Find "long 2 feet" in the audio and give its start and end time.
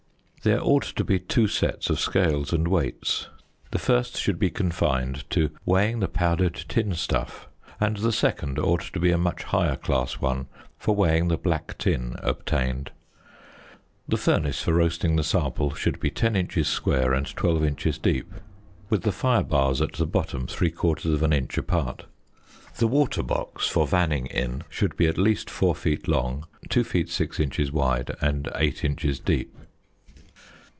26.07-27.09